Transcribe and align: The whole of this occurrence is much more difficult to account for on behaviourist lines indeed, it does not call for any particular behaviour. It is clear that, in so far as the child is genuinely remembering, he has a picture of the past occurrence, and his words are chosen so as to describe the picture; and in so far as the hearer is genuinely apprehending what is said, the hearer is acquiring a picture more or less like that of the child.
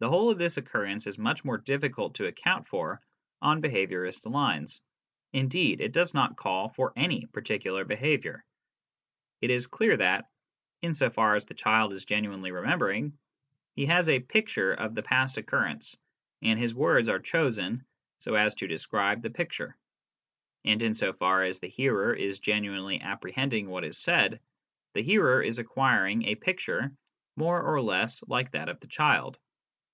The 0.00 0.08
whole 0.08 0.30
of 0.30 0.38
this 0.38 0.56
occurrence 0.56 1.06
is 1.06 1.18
much 1.18 1.44
more 1.44 1.58
difficult 1.58 2.14
to 2.14 2.24
account 2.26 2.66
for 2.66 3.02
on 3.42 3.60
behaviourist 3.60 4.24
lines 4.24 4.80
indeed, 5.34 5.82
it 5.82 5.92
does 5.92 6.14
not 6.14 6.38
call 6.38 6.70
for 6.70 6.94
any 6.96 7.26
particular 7.26 7.84
behaviour. 7.84 8.42
It 9.42 9.50
is 9.50 9.66
clear 9.66 9.98
that, 9.98 10.24
in 10.80 10.94
so 10.94 11.10
far 11.10 11.34
as 11.34 11.44
the 11.44 11.52
child 11.52 11.92
is 11.92 12.06
genuinely 12.06 12.50
remembering, 12.50 13.18
he 13.76 13.84
has 13.84 14.08
a 14.08 14.20
picture 14.20 14.72
of 14.72 14.94
the 14.94 15.02
past 15.02 15.36
occurrence, 15.36 15.98
and 16.40 16.58
his 16.58 16.74
words 16.74 17.10
are 17.10 17.20
chosen 17.20 17.84
so 18.20 18.36
as 18.36 18.54
to 18.54 18.66
describe 18.66 19.20
the 19.20 19.28
picture; 19.28 19.76
and 20.64 20.82
in 20.82 20.94
so 20.94 21.12
far 21.12 21.42
as 21.44 21.58
the 21.58 21.68
hearer 21.68 22.14
is 22.14 22.38
genuinely 22.38 23.02
apprehending 23.02 23.68
what 23.68 23.84
is 23.84 23.98
said, 23.98 24.40
the 24.94 25.02
hearer 25.02 25.42
is 25.42 25.58
acquiring 25.58 26.24
a 26.24 26.36
picture 26.36 26.96
more 27.36 27.60
or 27.60 27.82
less 27.82 28.24
like 28.26 28.52
that 28.52 28.70
of 28.70 28.80
the 28.80 28.86
child. 28.88 29.38